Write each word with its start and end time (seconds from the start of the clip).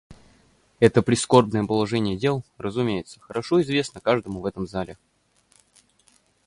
Это 0.79 1.03
прискорбное 1.03 1.63
положение 1.63 2.17
дел, 2.17 2.43
разумеется, 2.57 3.19
хорошо 3.19 3.61
известно 3.61 4.01
каждому 4.01 4.41
в 4.41 4.47
этом 4.47 4.65
зале. 4.65 4.97